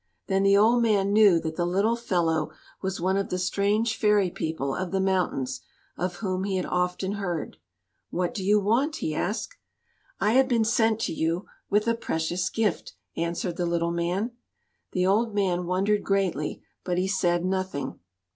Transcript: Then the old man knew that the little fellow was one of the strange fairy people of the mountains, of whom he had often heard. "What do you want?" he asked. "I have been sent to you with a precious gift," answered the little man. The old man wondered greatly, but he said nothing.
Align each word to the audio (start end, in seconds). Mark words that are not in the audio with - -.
Then 0.25 0.41
the 0.41 0.57
old 0.57 0.81
man 0.81 1.13
knew 1.13 1.39
that 1.41 1.57
the 1.57 1.63
little 1.67 1.95
fellow 1.95 2.49
was 2.81 2.99
one 2.99 3.17
of 3.17 3.29
the 3.29 3.37
strange 3.37 3.95
fairy 3.95 4.31
people 4.31 4.73
of 4.73 4.89
the 4.89 4.99
mountains, 4.99 5.61
of 5.95 6.15
whom 6.15 6.43
he 6.43 6.55
had 6.57 6.65
often 6.65 7.11
heard. 7.11 7.57
"What 8.09 8.33
do 8.33 8.43
you 8.43 8.59
want?" 8.59 8.95
he 8.95 9.13
asked. 9.13 9.57
"I 10.19 10.31
have 10.31 10.47
been 10.47 10.65
sent 10.65 11.01
to 11.01 11.13
you 11.13 11.45
with 11.69 11.87
a 11.87 11.93
precious 11.93 12.49
gift," 12.49 12.93
answered 13.15 13.57
the 13.57 13.67
little 13.67 13.91
man. 13.91 14.31
The 14.91 15.05
old 15.05 15.35
man 15.35 15.67
wondered 15.67 16.03
greatly, 16.03 16.63
but 16.83 16.97
he 16.97 17.07
said 17.07 17.45
nothing. 17.45 17.99